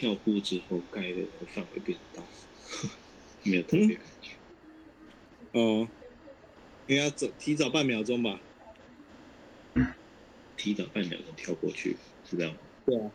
[0.00, 1.18] 跳步之后盖的
[1.54, 2.22] 范围变大，
[3.44, 4.30] 没有特别感觉。
[5.52, 5.86] 哦，
[6.86, 8.40] 应该走提早半秒钟吧？
[10.56, 12.58] 提早半秒钟跳过去，是这样吗？
[12.86, 13.10] 对啊。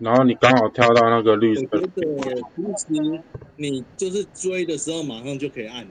[0.00, 1.86] 然后你刚好跳到那个绿色我，觉
[2.62, 3.22] 得其实
[3.54, 5.90] 你就是追的时候马上就可以按了。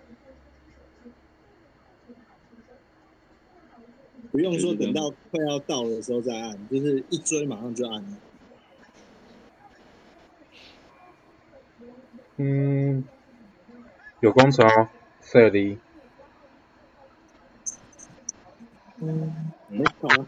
[4.31, 8.09] 不用说等到快要到的时候再按，就是一追马上就按了。
[12.37, 13.05] 嗯，
[14.21, 14.89] 有工程哦，
[15.21, 15.79] 这里
[19.01, 20.27] 嗯，没有啊，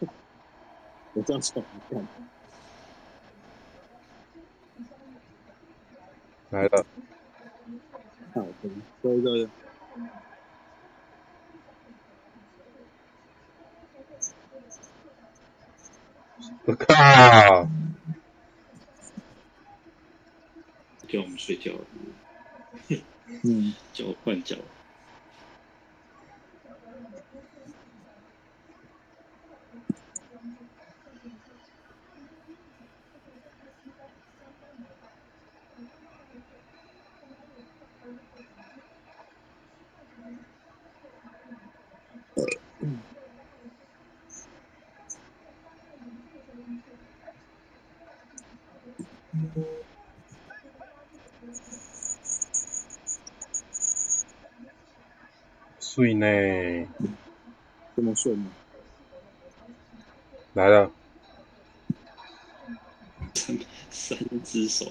[1.15, 2.07] 我这样想你看，
[6.51, 6.85] 来了，
[8.35, 8.45] 好，
[9.01, 9.49] 对对对，
[16.65, 16.95] 我靠，
[21.09, 21.87] 叫我们睡觉了，
[23.45, 24.57] 嗯， 叫我换脚。
[56.03, 56.27] 水呢，
[57.95, 58.51] 这么顺吗？
[60.55, 60.91] 来了，
[63.89, 64.91] 三只手，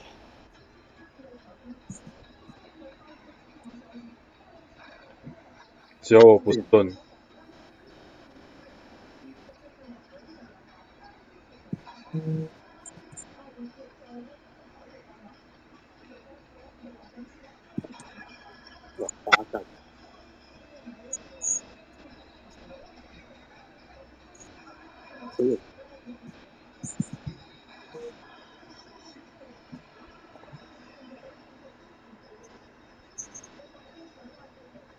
[6.02, 6.96] 只有我不顺，
[18.98, 19.62] 哇，八蛋，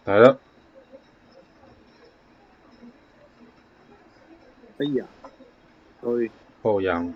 [0.05, 0.41] 来了，
[4.79, 5.07] 哎呀，
[6.01, 7.15] 可以，后仰，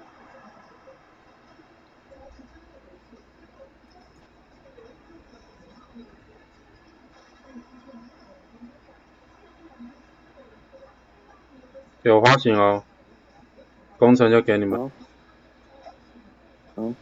[12.03, 12.85] 有花型哦，
[14.07, 14.89] 工程就给你们，好，
[16.77, 16.93] 好，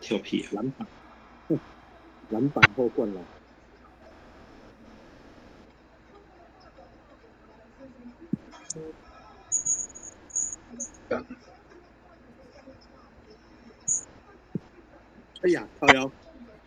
[0.00, 0.48] 跳屁啊！
[0.52, 0.86] 篮板，
[1.48, 1.58] 哼
[2.30, 3.24] 篮板后灌篮，
[15.42, 16.12] 哎呀，靠腰，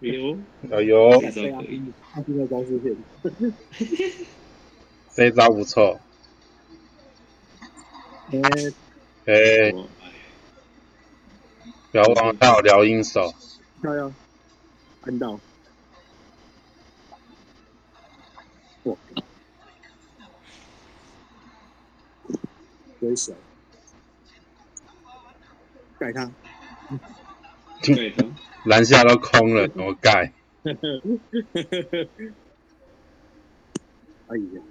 [0.01, 0.37] 哎呦，
[0.71, 2.93] 哎呦，他现在招式片，
[5.13, 5.99] 这一招不错，
[8.31, 8.39] 哎，
[9.25, 9.33] 哎、
[9.73, 10.11] 我哎，
[11.91, 13.33] 不要忘了带我聊音手，
[13.81, 14.13] 漂亮，
[15.01, 15.37] 按到，
[18.83, 18.95] 哇，
[23.01, 23.35] 危险，
[25.99, 26.31] 盖他，
[27.83, 28.25] 对的，
[28.63, 30.31] 篮下都空了，怎么盖？
[34.27, 34.61] 哎呀，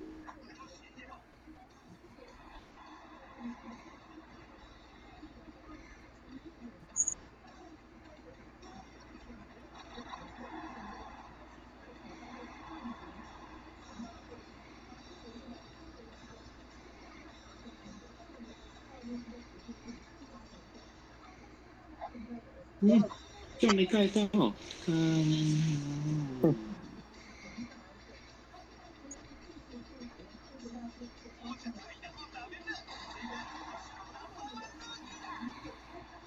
[22.83, 23.05] 嗯，
[23.59, 24.55] 这样没盖到，
[24.87, 26.55] 嗯，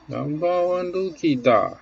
[0.05, 1.79] 南巴湾 Lucky 的，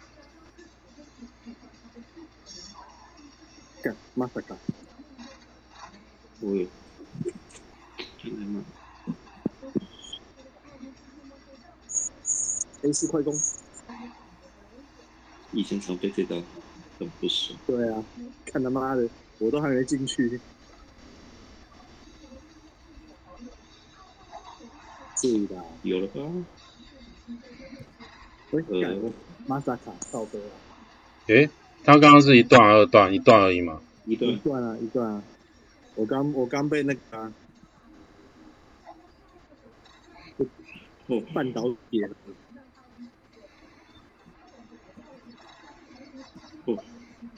[3.83, 4.55] 干，马萨卡，
[6.39, 6.65] 我有，
[8.21, 8.63] 看看嘛
[12.83, 13.37] ，A 四快攻，
[15.51, 16.41] 以前常被这招
[16.99, 18.03] 很不爽，对啊，
[18.45, 19.07] 看他妈的，
[19.39, 20.39] 我都还没进去，
[25.17, 26.21] 是的，有了吧？
[28.51, 28.63] 喂，
[29.47, 30.51] 马萨卡倒飞了，
[31.27, 31.49] 诶、
[31.83, 33.81] 他刚刚是一段二段，一段而已嘛。
[34.05, 34.31] 一段。
[34.31, 35.23] 一段啊，一段啊，
[35.95, 37.33] 我刚我刚被那个、啊、
[41.07, 42.15] 哦，绊倒铁了，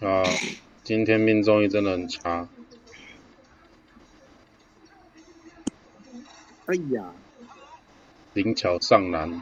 [0.04, 0.22] 啊，
[0.84, 2.50] 今天命中率真的很差，
[6.66, 7.14] 哎呀，
[8.34, 9.42] 灵巧上篮，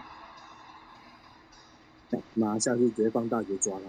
[2.36, 3.86] 妈，下去直接放大姐抓他。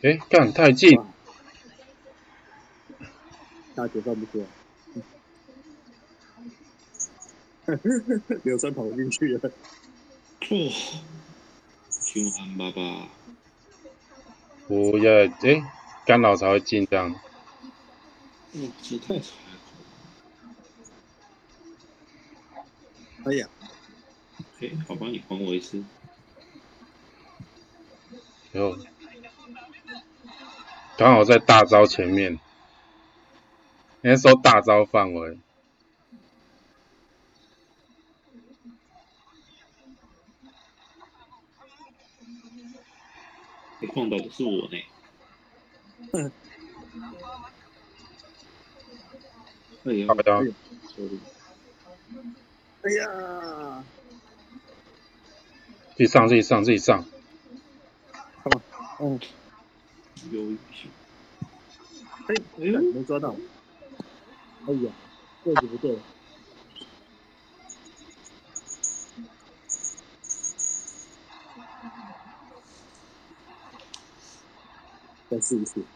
[0.00, 1.00] 诶，干太近，
[3.76, 4.46] 大姐放不出来，
[8.44, 9.50] 流川跑进去了，
[10.50, 10.70] 哦，
[11.90, 13.08] 凶悍爸爸，
[14.68, 15.62] 不要，诶，
[16.04, 19.58] 干扰才会进这样，哦，这太惨了。
[23.24, 23.48] 哎呀，
[24.60, 25.82] 哎，好吧，你还我一次。
[28.52, 28.78] 然后
[30.96, 32.38] 刚好在大招前面，
[34.00, 35.38] 那时候大招范围，
[43.96, 44.76] 你碰到的是我呢。
[49.84, 50.22] 哎呀好，的
[50.94, 51.18] ，sorry
[52.82, 53.84] 哎呀，
[55.96, 57.06] 自己上自己上自己上，
[59.00, 59.18] 嗯，
[60.30, 60.88] 犹豫一下。
[62.28, 63.30] 哎，哎，没抓到，
[64.66, 64.92] 哎呀，
[65.44, 65.98] 位置不对，
[75.28, 75.86] 再试一试。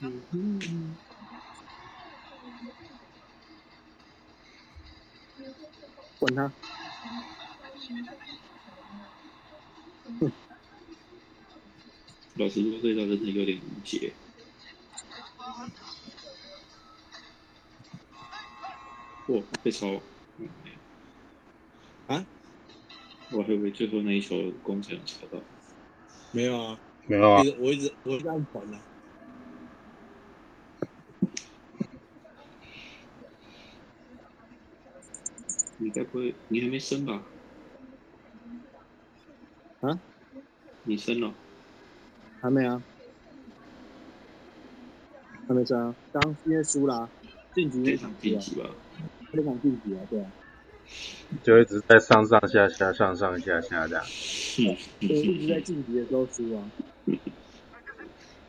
[0.00, 0.98] 嗯哼，
[6.18, 6.52] 管他，
[12.34, 14.14] 老实说，对他真的有点无解。
[19.26, 20.02] 哇，被抄了。
[22.06, 22.26] 啊？
[23.32, 25.40] 我还以为最后那一球工程有抄到。
[26.32, 28.82] 没有啊，没有啊我一直我一直按传啊。
[35.78, 37.24] 你该不会你还没升吧？
[39.80, 39.98] 啊？
[40.84, 41.32] 你升了？
[42.42, 42.82] 还没啊，
[45.48, 47.10] 还没生啊，刚因为输了，
[47.54, 48.68] 晋级这场晋级级吧？
[49.32, 50.30] 这场晋级啊，对啊，
[51.42, 54.04] 就一直在上上下下上上下下这样，
[54.58, 56.70] 嗯嗯所以一直在嗯晋级的时候输啊，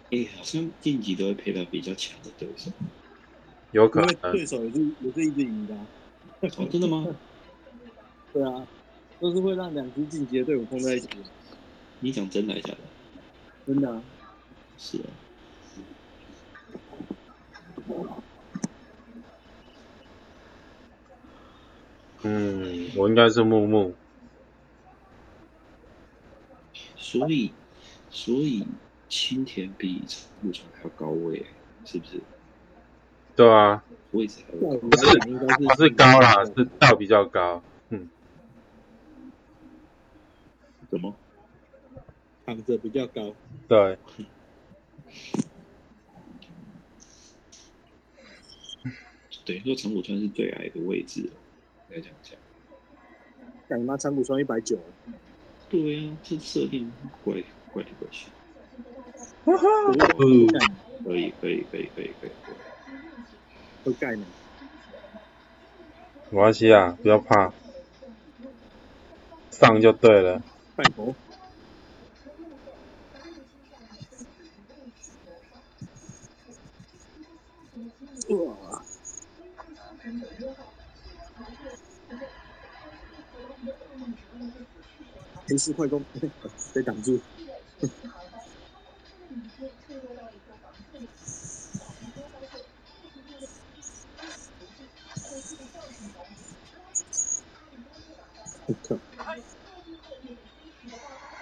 [0.10, 2.72] 哎，好像晋级都会配到比较强的对手。
[3.72, 5.88] 有可能对手也是也是一直赢的、啊，
[6.58, 7.06] 哦，真的吗？
[8.34, 8.68] 对啊，
[9.20, 11.24] 都是会让两支晋级的队伍碰在一起的，
[12.00, 12.80] 你讲真的还是假的？
[13.66, 14.04] 真的、啊。
[14.78, 15.31] 是啊。
[22.24, 23.94] 嗯，我应该是木木，
[26.96, 27.52] 所以，
[28.10, 28.68] 所以
[29.10, 31.46] 青田比长木川还要高位，
[31.84, 32.22] 是不是？
[33.36, 34.88] 对啊，位置还那我要高。
[34.88, 38.08] 们来讲应该是不是高啦，是道比较高，嗯，
[40.90, 41.16] 怎么？
[42.46, 43.34] 躺着比较高，
[43.68, 43.98] 对，
[49.46, 51.32] 等于说长谷川是最矮的位置，
[51.92, 52.40] 应该这样讲。
[53.68, 54.80] 干你妈长谷川一百九，
[55.70, 56.92] 对啊，这设定
[57.24, 57.34] 怪
[57.74, 58.28] 怪里怪气。
[59.44, 60.60] 会嗯盖
[61.04, 62.32] 可以，可以，可以，可以，可以。
[62.44, 62.56] 可以
[63.84, 64.26] 会盖呢，
[66.30, 67.52] 没关系啊，不要怕，
[69.50, 70.42] 上就对了，
[70.76, 71.14] 拜头。
[78.30, 78.84] 哇！
[85.52, 86.02] 黑市快攻
[86.74, 87.22] 被挡住，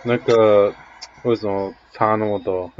[0.06, 0.74] 那个
[1.24, 2.72] 为什么差那么多？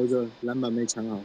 [0.00, 1.22] 有一个篮板没抢好，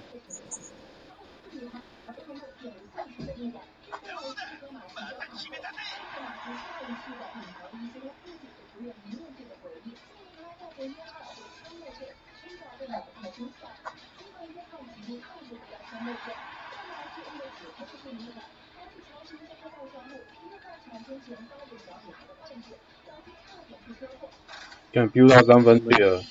[24.93, 26.21] 看 build 到三分去了，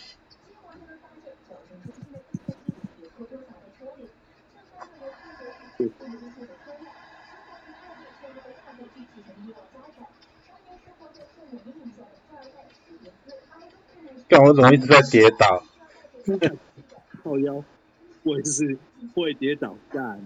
[14.55, 15.63] 怎么一直在跌倒？
[17.23, 17.65] 靠腰，
[18.23, 18.77] 我也是
[19.15, 20.21] 会跌倒干，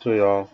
[0.00, 0.48] 对哦，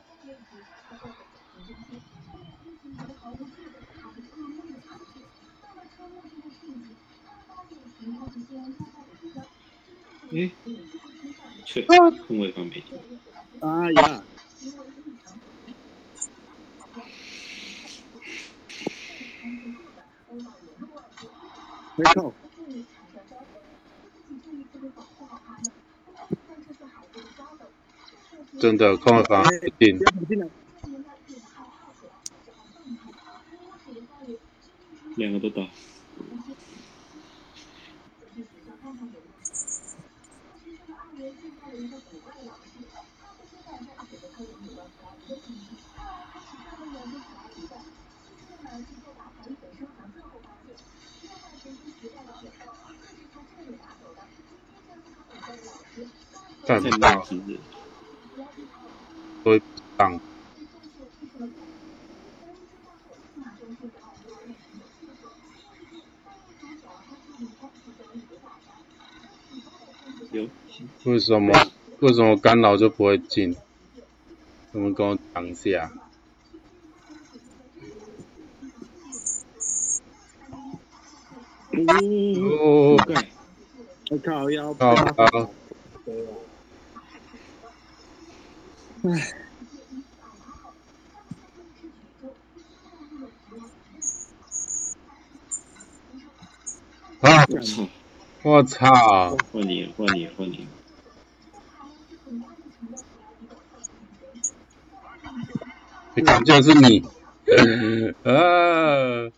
[10.32, 10.50] 哎，
[11.64, 12.98] 却空位方没停，
[13.60, 14.24] 哎呀，
[21.96, 22.34] 没错，
[28.58, 29.98] 真的空了房不进
[35.16, 35.68] 两个都倒，
[71.22, 71.52] 什么
[72.00, 73.56] 为什么干扰就不会进？
[74.72, 75.90] 你们跟我讲一下。
[81.72, 81.86] 呜，
[82.48, 83.28] 哦，盖，
[84.10, 85.04] 我靠腰，靠腰
[86.04, 86.26] 对
[97.20, 97.46] 啊，啊！
[98.42, 99.36] 我操！
[99.52, 100.66] 换你了，换你了，换你了，
[102.28, 102.40] 你
[105.58, 105.62] 看，
[106.44, 107.02] 就是你。
[108.24, 109.30] 啊！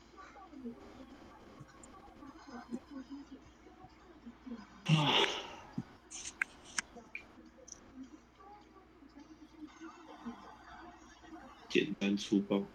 [11.68, 12.73] 简单粗暴，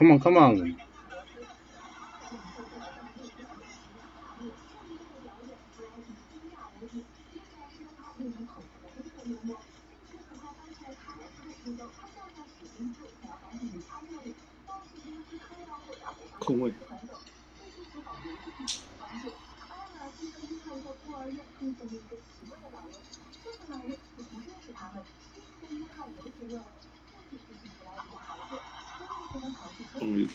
[0.00, 0.76] Come on, come on！
[16.40, 16.89] 空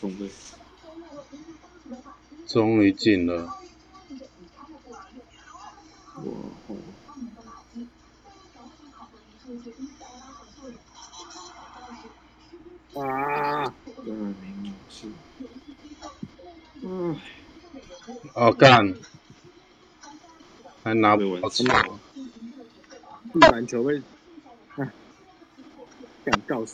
[0.00, 0.30] 终于，
[2.46, 3.58] 终于进了。
[6.16, 6.32] 哇
[12.94, 15.06] 哦，啊，大明是，
[16.82, 16.88] 唉，
[18.34, 18.94] 哦，干！
[20.82, 21.98] 还拿不到玩死球。
[23.34, 23.98] 地板球被，
[24.76, 24.92] 啊，
[26.24, 26.64] 敢告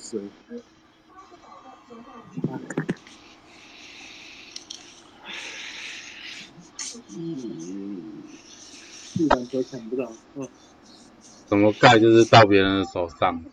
[7.15, 8.23] 嗯，
[9.15, 10.49] 地板球抢不到，嗯，
[11.47, 13.45] 怎么盖就是到别人的手上。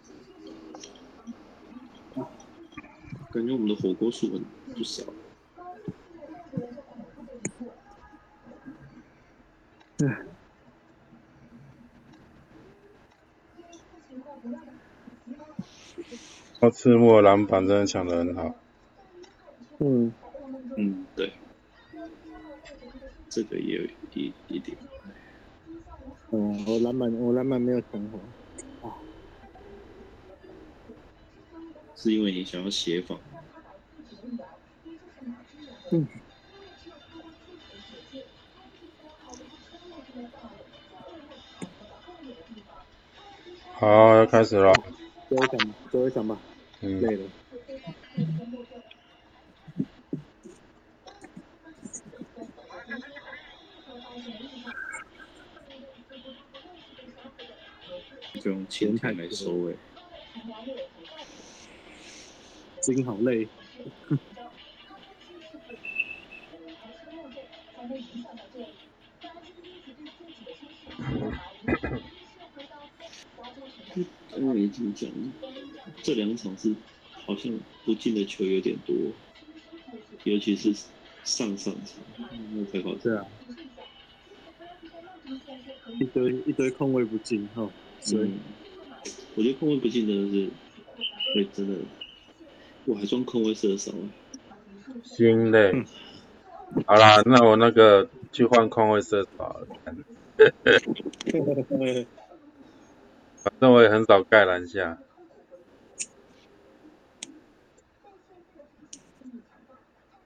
[3.32, 4.44] 感觉我们的火锅数很
[4.76, 5.04] 不少。
[16.62, 18.56] 那赤木的篮板真的抢得很好。
[19.80, 20.12] 嗯，
[20.76, 21.32] 嗯，对，
[23.40, 24.78] 这个也有一一点。
[26.32, 27.92] 嗯，我篮板我篮板没有抢
[28.82, 29.00] 好，
[31.96, 33.18] 是因为你想要协防。
[35.92, 36.06] 嗯，
[43.72, 44.74] 好，要开始了。
[45.30, 46.38] 最后一场，最后一场吧，
[46.82, 47.24] 嗯，累了。
[59.10, 59.76] 用前台来收尾。
[62.82, 63.48] 心好累。
[74.38, 75.10] 因为已经讲？
[76.02, 76.74] 这两场是
[77.12, 77.52] 好像
[77.84, 78.96] 不进的球有点多，
[80.24, 80.74] 尤其是
[81.26, 81.98] 上上场，
[82.54, 82.96] 那才好。
[82.96, 83.26] 对啊，
[86.00, 88.40] 一堆一堆空位不进哈，所以嗯，
[89.36, 90.50] 我觉得空位不进真的是
[91.36, 91.78] 会真的，
[92.86, 94.04] 我还装空位射手啊。
[95.04, 95.86] 心累。
[96.86, 99.68] 好啦，那我那个去换空位射手
[103.38, 104.98] 反正我也很少盖篮下。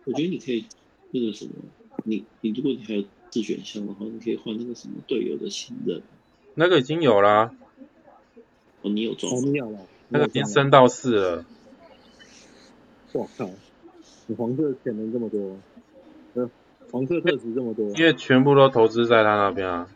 [0.05, 0.65] 我觉得你可以
[1.11, 1.51] 那个什么，
[2.03, 6.01] 你你如果你还有自选项的话，你可以换那个什么队友的信任。
[6.55, 7.55] 那个已经有啦，
[8.83, 9.41] 哦，你有装哦，吗？
[9.45, 11.45] 你有了，那个已经升到四了。
[13.13, 13.49] 我靠，
[14.27, 15.57] 你黄色潜能这么多，
[16.33, 16.49] 呃，
[16.91, 19.87] 黄色特质这么多，因为全部都投资在他那边啊。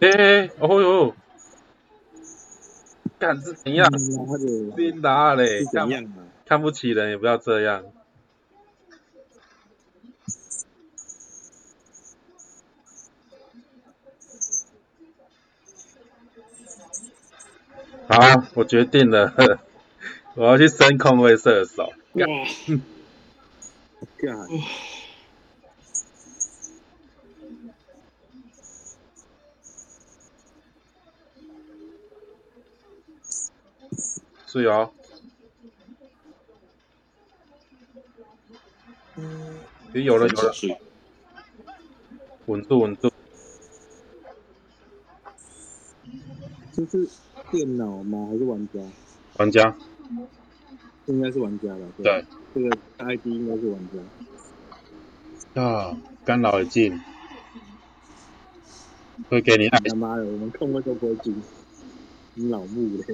[0.00, 1.14] 哎、欸，哦哟，
[3.18, 3.88] 干是怎样？
[3.92, 6.24] 嗯他的边打嘞是，看怎样啊？
[6.46, 7.84] 看不起人也不要这样。
[18.20, 19.32] 好，我决定了，
[20.36, 21.84] 我要去升空位射手。
[22.12, 22.26] 哇，
[24.18, 24.46] 干，
[34.46, 34.90] 是哦。
[39.94, 40.78] 诶有了有了，水
[42.44, 43.10] 稳住稳住。
[46.76, 47.08] 就是
[47.50, 48.28] 电脑吗？
[48.30, 48.80] 还是玩家？
[49.38, 49.74] 玩家，
[51.06, 51.80] 应该是玩家吧？
[51.96, 53.80] 对，这个 ID 应该是玩
[55.54, 55.60] 家。
[55.60, 56.98] 啊，干扰也进，
[59.28, 61.42] 会给你爱他妈的，我们控位都不会进，
[62.34, 63.04] 你老木嘞。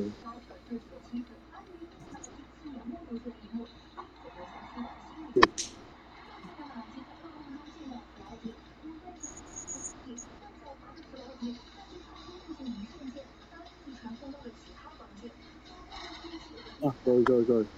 [17.27, 17.69] 啊，sorry sorry sorry，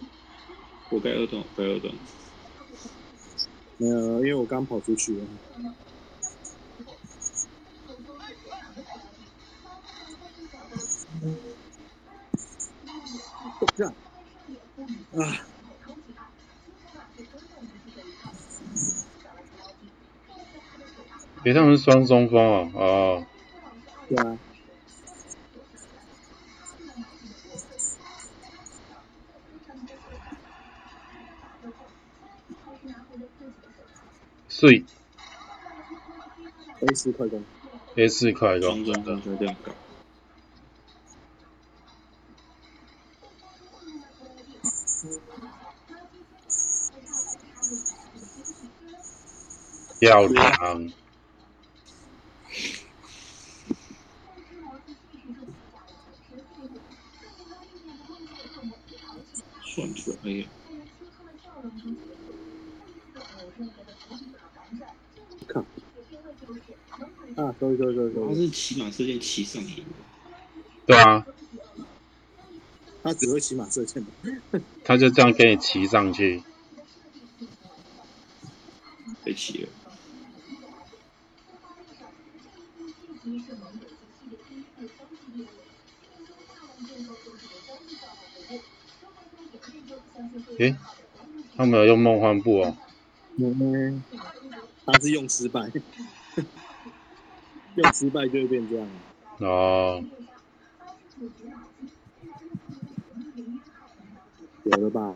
[0.91, 1.95] 我该二段，我该二段。
[3.79, 5.27] 没有，因为我刚跑出去了。
[15.13, 15.49] 啊！
[21.45, 23.27] 诶，他们是双中锋啊，哦，
[34.59, 34.85] 碎
[36.81, 37.45] A 四快攻
[37.95, 39.71] ，A 四快攻，双中锋就这样搞。
[50.01, 50.93] 漂亮，
[59.63, 60.49] 算出来，
[67.39, 69.87] 啊，对对对对，他是骑马射箭骑上瘾。
[70.85, 71.25] 对啊，
[73.05, 74.05] 他只会骑马射箭。
[74.83, 76.43] 他就这样给你骑上去，
[79.25, 79.69] 被骑了。
[90.59, 90.77] 咦、
[91.57, 92.77] 他没有用梦幻布哦。
[93.37, 94.03] 嗯，
[94.85, 95.71] 他是用失败。
[97.79, 98.89] 用失败就会变这样。
[99.39, 100.05] 哦，
[104.65, 105.15] 有了吧？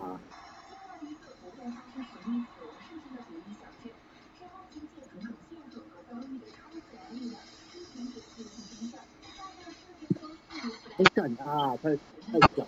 [10.98, 11.76] 哎干啊！
[11.82, 12.62] 太太小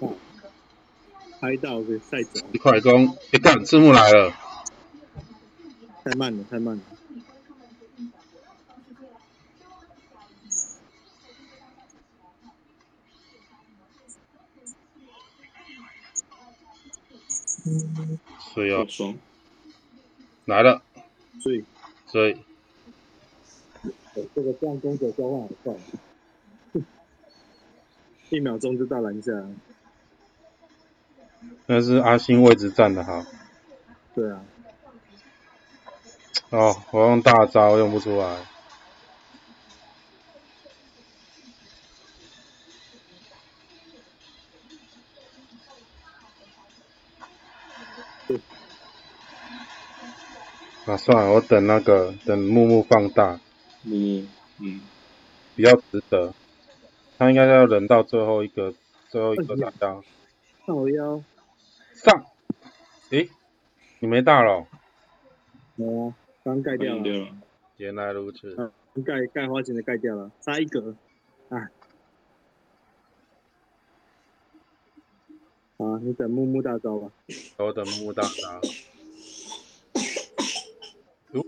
[0.00, 0.12] 了，啊，
[1.40, 4.34] 拍到给晒走，一快攻，一干字幕来了，
[6.04, 6.82] 太慢了，太慢了。
[18.54, 19.14] 所以哦，好爽，
[20.44, 20.82] 来了，
[21.40, 21.64] 所以，
[22.06, 22.36] 所以
[24.14, 25.74] 呃这个这样攻守交换好快，
[28.30, 29.32] 一秒钟就到篮下。
[31.66, 33.24] 那是阿星位置站的好。
[34.14, 34.44] 对啊，
[36.50, 38.49] 哦，我用大招用不出来。
[50.90, 53.38] 啊，算了，我等那个等木木放大，
[53.82, 54.80] 你嗯，
[55.54, 56.34] 比较值得。
[57.16, 58.74] 他应该要忍到最后一个，
[59.08, 60.02] 最后一个大招
[60.66, 61.22] 我腰，
[61.94, 62.24] 上。
[63.10, 63.28] 诶，
[64.00, 64.66] 你没大了
[65.76, 67.28] 哦、刚盖掉了，
[67.76, 68.56] 原来如此。
[68.58, 70.96] 嗯，盖盖花钱的盖掉了，差一格，
[71.50, 71.70] 啊。
[75.78, 77.12] 好，你等木木大招吧。
[77.58, 78.60] 我等木木大招。
[81.32, 81.44] 莫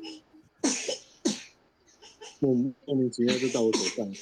[2.84, 4.12] 莫名其妙就到我手上。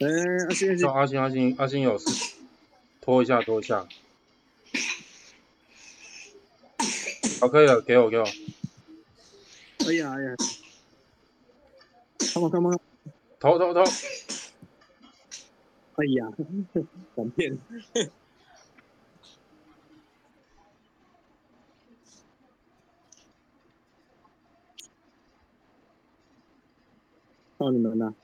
[0.00, 2.34] 哎、啊，现在是说阿星阿星阿星有事，
[3.00, 3.86] 拖一下拖一下。
[7.40, 8.24] 好，可以了，给我给我。
[8.24, 10.36] 哎呀哎呀
[12.44, 12.78] on come on，
[13.40, 13.82] 投投投，
[15.96, 16.26] 哎呀，
[17.16, 17.58] 闪骗，
[27.58, 28.14] 靠你们了，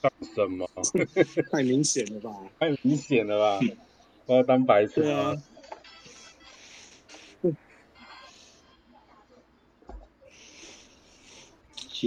[0.00, 0.68] 干什么？
[1.50, 2.30] 太明显了吧？
[2.58, 3.60] 太明显了吧？
[4.26, 5.34] 我要当白痴啊，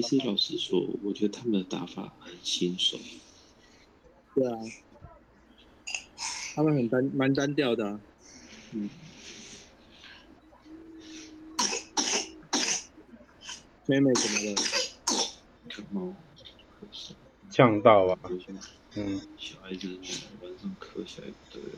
[0.01, 2.97] 其实老实说，我觉得他们的打法很新手，
[4.35, 4.55] 对啊，
[6.55, 7.99] 他们很单蛮单调的、啊，
[8.73, 8.89] 嗯，
[13.85, 14.55] 妹妹怎么了？
[17.51, 18.29] 呛到吧？
[18.29, 18.53] 有些
[18.95, 19.87] 嗯，小孩子
[20.41, 21.77] 晚上咳起来不得了，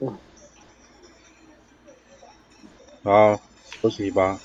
[0.00, 0.18] 哇，
[3.02, 3.40] 好，
[3.84, 4.40] 休息吧。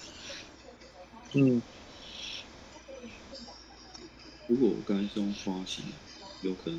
[1.34, 1.62] 嗯，
[4.48, 5.86] 如果我刚才是用花型，
[6.42, 6.78] 有可能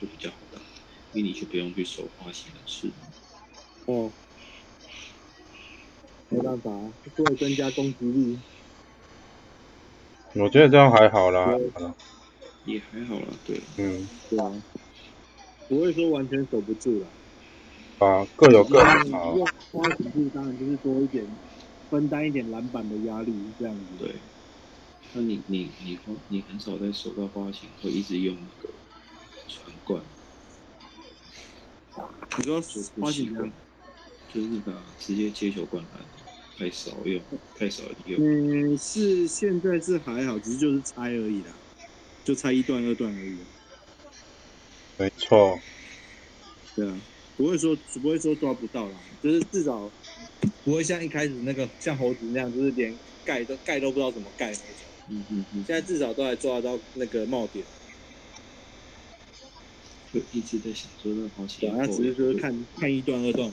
[0.00, 0.60] 会比较好打，
[1.12, 2.88] 因为你就不用去守花型的事。
[3.86, 4.12] 哦，
[6.28, 8.38] 没办法，为了增加攻击力，
[10.34, 11.50] 我觉得这样还好啦。
[12.64, 14.62] 也还好啦，对，嗯，对啊，
[15.68, 17.08] 不会说完全守不住了。
[17.98, 19.34] 啊，各有各的好。
[19.70, 21.26] 花型度当然就是多一点，
[21.90, 23.82] 分担一点篮板的压力，这样子。
[23.98, 24.14] 对。
[25.14, 28.68] 那你你你花你很少在手到花型会一直用那个
[29.48, 30.02] 传灌，
[32.36, 33.52] 你说就是花型这样？
[34.34, 36.04] 就是那个啊直接接球灌篮，
[36.58, 37.22] 太少用，
[37.56, 38.20] 太少用。
[38.20, 41.54] 嗯，是现在是还好，只是就是拆而已啦，
[42.22, 43.38] 就拆一段二段而已。
[44.98, 45.58] 没错，
[46.76, 47.00] 对啊，
[47.38, 49.90] 不会说不会说抓不到啦，就是至少
[50.64, 54.64] 不会像一开始那个像猴子那样，就是连盖都盖都不知道怎么盖那种。
[55.10, 57.64] 嗯嗯嗯，现在至少都还抓得到那个帽点，
[60.12, 63.52] 就一直在想说那个花对啊，型后他只是说，看看一段二段。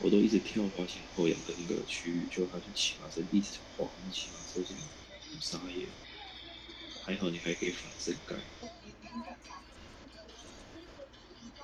[0.00, 5.86] 我都一直跳花型后仰的那个区域，就他就骑马身一直晃，骑马车是很傻眼。
[7.04, 8.34] 还好你还可以反身盖，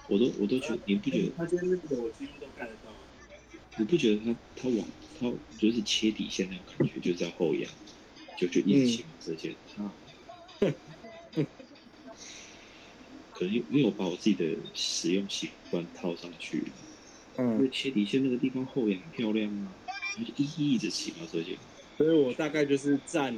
[0.08, 3.07] 我都我都觉得你不觉得他今天那个我几乎都盖得到。
[3.78, 7.70] 你不觉得他他往他就是切底线那种感觉，就在后仰，
[8.36, 9.94] 就就一直骑马车线，他
[13.30, 16.66] 可能因因为我把我自己的使用习惯套上去了，
[17.36, 19.76] 因为嗯，切底线那个地方后仰很漂亮啊，
[20.16, 21.56] 然后就一一直骑马射线，
[21.96, 23.32] 所以我大概就是站，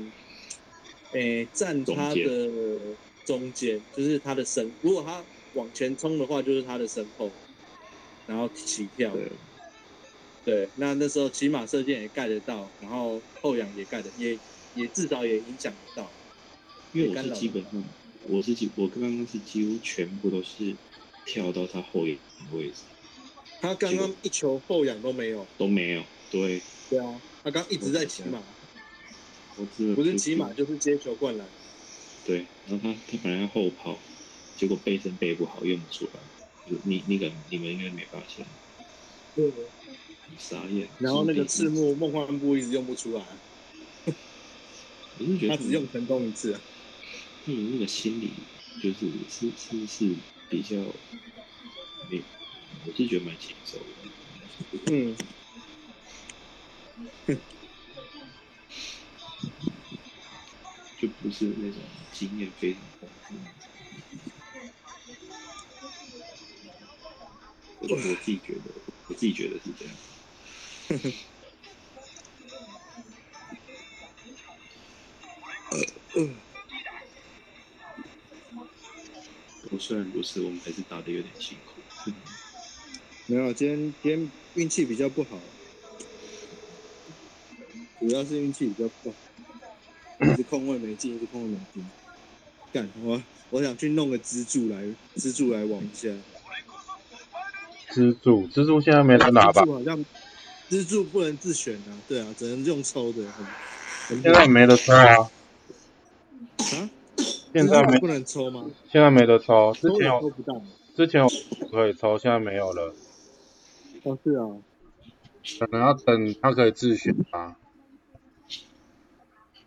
[1.12, 2.50] 诶、站他的
[3.26, 4.74] 中间，就是他的身。
[4.81, 7.31] 如果他往前冲的话，就是他的身后，
[8.26, 9.14] 然后起跳。
[9.14, 9.31] 对，
[10.44, 14.38] 对，那那时候骑马射箭也盖得到，然后后仰也盖得，也
[14.74, 16.11] 也至少也影响得到。
[16.92, 17.85] 因为我是基本上
[18.22, 20.74] 我是几我刚刚是几乎全部都是
[21.26, 22.83] 跳到他后仰的位置
[23.61, 25.46] 他刚刚一球后仰都没有。
[25.59, 28.42] 都没有，对，对啊，他刚一直在骑马，
[29.57, 31.46] 我只有不是骑马就是接球灌篮。
[32.26, 33.98] 对，然后他他本来要后跑，
[34.57, 36.12] 结果背身背不好用不出来，
[36.68, 38.46] 就你你可你们应该没发现，
[39.37, 39.44] 对。
[40.30, 40.88] 很傻眼。
[40.98, 43.24] 然后那个赤赤木梦幻步一直用不出来，
[45.18, 46.58] 我是觉得他只用成功一次。
[47.44, 48.30] 他们那个心理
[48.82, 50.14] 就是是是是
[50.48, 50.76] 比较
[52.10, 52.22] 没，
[52.86, 53.86] 我是觉得蛮轻松的。
[54.92, 55.16] 嗯，
[61.00, 61.80] 就不是那种
[62.12, 63.34] 经验非常丰富。
[67.80, 68.70] 我我自己觉得，
[69.08, 69.94] 我自己觉得是这样。
[79.70, 82.11] 我虽然如此，我们还是打的有点辛苦。
[83.26, 85.38] 没有，今天今天运气比较不好，
[88.00, 89.16] 主要是运气比较不好，
[90.26, 91.88] 一直空位没进，一直空位没进。
[92.72, 94.83] 干我我想去弄个支柱来
[95.14, 96.09] 支柱来玩一下。
[97.92, 99.62] 蜘蛛，蜘蛛现在没人拿吧
[100.70, 103.44] 支柱不能自选啊，对啊，只能用抽的，很
[104.06, 106.90] 很现在没得抽啊，啊，
[107.52, 108.70] 现在没不能抽吗？
[108.88, 110.62] 现在没得抽，之前有抽不到。
[110.94, 111.28] 之前有
[111.72, 112.94] 可以抽，现在没有了，
[114.04, 114.46] 哦，是啊，
[115.59, 117.56] 可能要等他可以自选吧。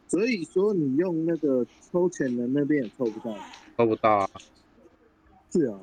[0.08, 3.36] 所以说你用那个抽钱的那边也抽不到。
[3.78, 4.30] 抽不到啊，
[5.52, 5.80] 是啊，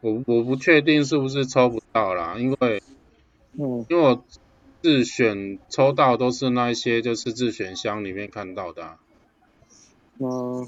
[0.00, 2.82] 我我不确定是不是抽不到啦，因为
[3.58, 4.24] 嗯，因为我
[4.86, 8.98] 自选抽到都是那一些就是自选箱里面看到的、啊，
[10.20, 10.62] 啊，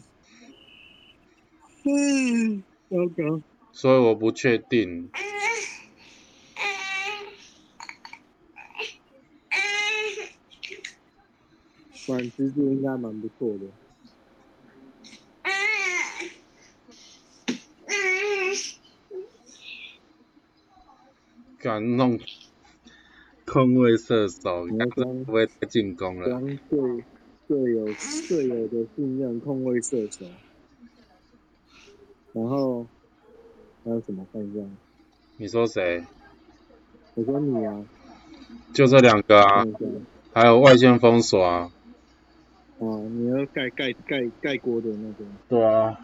[1.85, 3.41] 嗯，糟糕。
[3.71, 5.09] 所以我不确定。
[12.05, 13.67] 管蜘蛛应该蛮不错的。
[21.61, 22.19] 敢弄
[23.51, 26.29] 空位射手，你要看这会不会再进攻了？
[26.29, 27.05] 将队
[27.49, 27.87] 队友
[28.29, 30.27] 队友的信任控卫射手，
[32.33, 32.87] 然后
[33.85, 34.61] 还有什么看一下？
[35.39, 36.05] 你说谁？
[37.15, 37.85] 我说你啊，
[38.75, 39.65] 就这两个啊
[40.33, 41.71] 还有外线封锁啊。
[42.79, 45.99] 哦，你要盖盖盖盖锅的那个，对啊，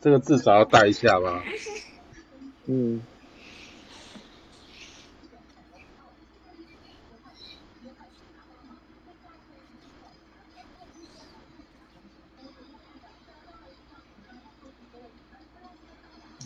[0.00, 1.44] 这个至少要带一下吧。
[2.66, 3.00] 嗯，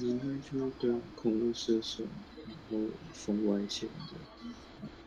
[0.03, 2.05] 应该就对啊，空位射手，
[2.71, 4.49] 然后封外线的，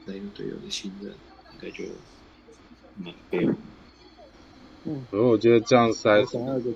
[0.06, 1.84] 再有队友的信任，应该就
[2.98, 3.56] 蛮备用。
[5.12, 6.72] 可是我觉得这样塞好想要个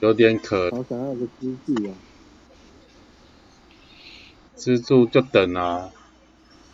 [0.00, 1.94] 有点可，好想要个支柱啊，
[4.56, 5.92] 蜘蛛就等啊，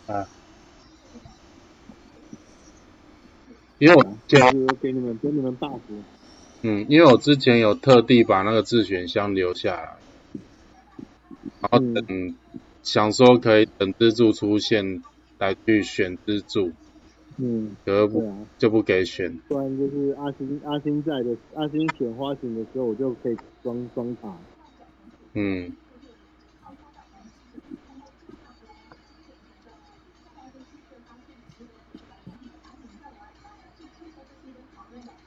[0.07, 0.27] 啊，
[3.77, 4.39] 因为我就
[4.81, 5.79] 给你们给你们 buff，
[6.61, 9.97] 嗯，因为我之前有特地把那个自选箱留下来，
[11.61, 12.35] 然后等、
[12.83, 15.03] 想说可以等蜘蛛出现
[15.37, 16.71] 来去选蜘蛛，
[17.37, 24.35] 嗯，可是不啊，就不给选，不然就是阿星阿星在的阿星选花型的时候，我就可以装装塔。
[25.33, 25.71] 嗯，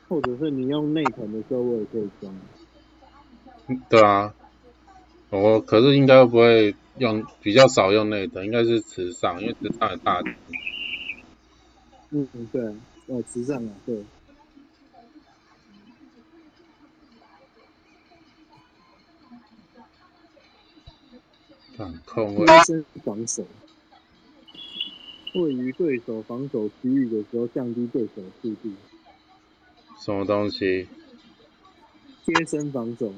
[0.08, 2.34] 或者是你用内藤的时候，我也可以装。
[3.88, 4.34] 对啊，
[5.34, 10.34] 我可是应该不会用，比较少用内的，应该是池上，因为池上很大只，
[12.10, 12.74] 嗯，对啊，
[13.08, 14.04] 呃，池上啊，对，
[21.76, 23.44] 很控位，提升防守，
[25.34, 28.70] 位于对手防守区域的时候降低对手速度，
[30.00, 30.86] 什么东西？
[32.24, 33.12] 贴身防守。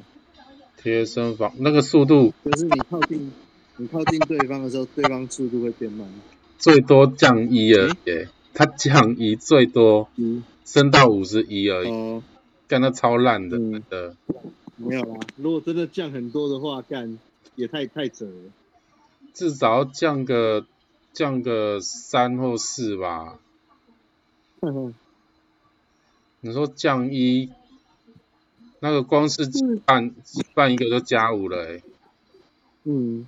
[0.87, 3.33] 贴身防那个速度就是你靠近
[3.77, 6.07] 你靠近对方的时候，对方速度会变慢。
[6.61, 7.97] 最多降一而已，
[8.55, 12.23] 他降一最多嗯，升到五十一而已，哦，
[12.69, 14.15] 干那超烂的嗯的。
[14.77, 15.27] 没有啦。
[15.35, 17.19] 如果真的降很多的话，干
[17.57, 18.53] 也太太扯了。
[19.35, 20.67] 至少要降个
[21.13, 23.41] 降个三或四吧。
[26.41, 27.51] 你说降一，
[28.87, 29.43] 那个光是
[29.85, 30.15] 办
[30.55, 31.83] 办一个就加五了欸、
[32.85, 33.27] 嗯，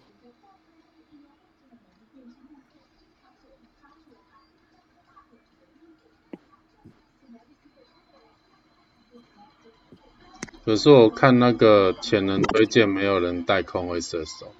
[10.64, 14.52] 可是我看那个潜能推荐，没有人带空位射手。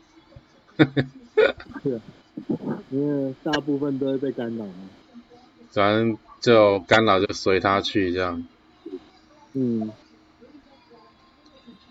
[2.91, 4.73] 因为大部分都会被干扰嘛。
[5.71, 8.45] 反正就干扰就随他去这样。
[9.53, 9.93] 嗯，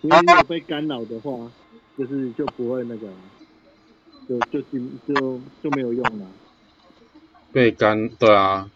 [0.01, 1.51] 因为如果被干扰的话，
[1.97, 3.07] 就是就不会那个，
[4.29, 6.27] 就就进就就没有用了。
[7.51, 8.69] 被干对啊，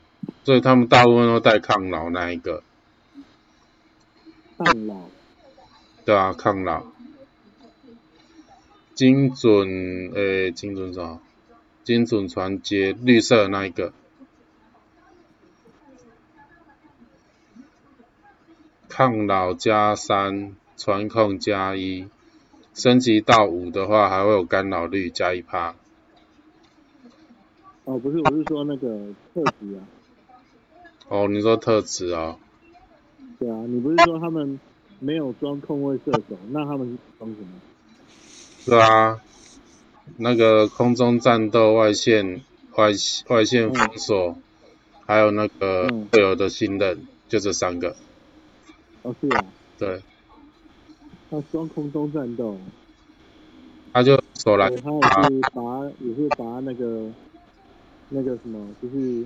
[0.43, 2.63] 所以他们大部分都带抗老那一个，
[4.57, 5.09] 抗老，
[6.05, 6.85] 对啊，抗老。
[8.93, 11.21] 精准诶、精准什么？
[11.83, 13.93] 精准传接绿色的那一个。
[18.87, 22.07] 抗老加三，传控加一，
[22.73, 25.75] 升级到五的话还会有干扰率加一趴。
[27.83, 29.85] 哦，不是，我是说那个特质啊，
[31.07, 32.39] 哦，你说特质哦，
[33.37, 34.59] 对啊，你不是说他们
[34.97, 37.61] 没有装控位射手，那他们是装什么？
[38.65, 39.21] 是啊，
[40.17, 42.41] 那个空中战斗外线
[42.75, 42.89] 外
[43.27, 44.35] 外线封锁，
[45.05, 47.95] 还有那个嗯队友的信任，就这三个。
[49.03, 49.45] 哦，是啊，
[49.77, 50.01] 对，
[51.31, 52.57] 他装空中战斗，
[53.93, 55.61] 他就手来对，他也是拔
[56.01, 57.09] 也是拔那个
[58.09, 59.25] 那个什么，就是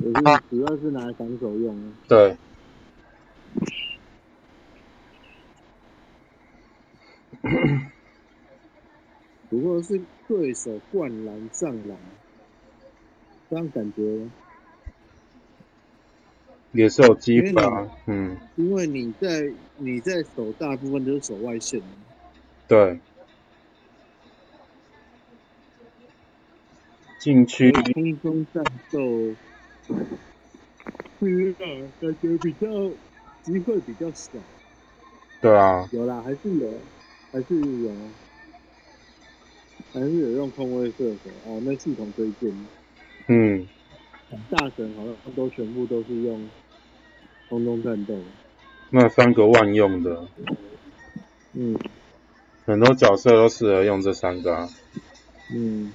[0.00, 1.82] 也是主要是拿来防守用的。
[2.06, 2.36] 对，
[9.48, 11.96] 不过是对手灌篮上篮，
[13.48, 14.02] 这样感觉，
[16.74, 17.88] 也是有机会啊。
[18.06, 21.86] 嗯，因为你在你在守大部分都是守外线的，
[22.68, 22.98] 对。
[27.20, 29.00] 禁区空中战斗，
[31.18, 31.64] 是啊，
[31.98, 32.68] 感觉比较
[33.42, 34.32] 机会比较少。
[35.40, 36.70] 对啊，有啦，还是有，
[37.32, 37.90] 还是有，
[39.94, 41.62] 还是有用空位射手哦。
[41.64, 42.52] 那系统推荐，
[43.28, 43.66] 嗯，
[44.50, 46.46] 大神好像都全部都是用
[47.54, 48.18] 空中战斗。
[48.90, 50.26] 那三个万用的，
[51.52, 51.78] 嗯
[52.66, 54.68] 很多角色都适合用这三个啊。
[55.54, 55.92] 嗯，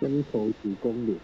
[0.00, 1.14] 双头主攻流。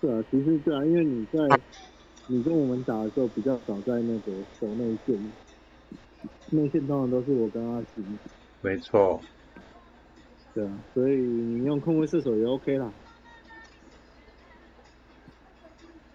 [0.00, 1.38] 对啊，其实对啊，因为你在
[2.26, 5.32] 你跟我们打的时候比较少在那个守内线，
[6.50, 8.02] 内线通常都是我跟阿奇，
[8.62, 9.20] 没错，
[10.54, 12.90] 对啊，所以你用空位射手也 OK 啦。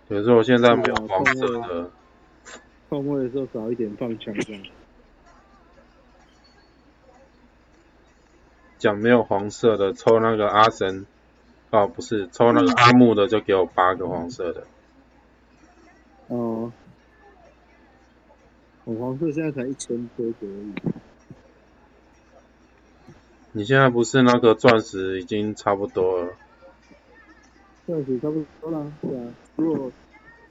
[0.10, 1.92] 可是我现在没有黄色的，
[2.90, 4.64] 空位的时候少一点放枪这样。
[8.78, 11.06] 讲没有黄色的，抽那个阿神，
[11.72, 14.68] 哦不是，抽那个阿木的就给我八个黄色的。
[16.28, 16.72] 哦，
[18.86, 20.74] 我黄色现在才一千多个而已。
[23.54, 26.34] 你现在不是那个钻石已经差不多了？
[27.86, 29.34] 钻石差不多啦，对啊。
[29.56, 29.92] 如果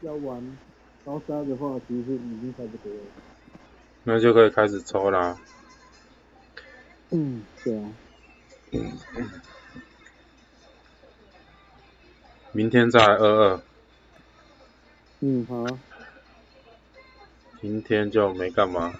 [0.02, 0.56] 要玩
[1.04, 3.00] 高沙的话，其实已经差不多了。
[4.04, 5.38] 那就可以开始抽啦。
[7.10, 7.92] 嗯，对啊。
[12.52, 13.60] 明天再来二二，
[15.20, 15.64] 嗯，好
[17.62, 17.80] 明。
[17.80, 18.92] 天就没干嘛。